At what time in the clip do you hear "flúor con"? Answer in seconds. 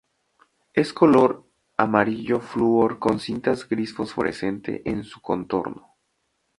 2.39-3.19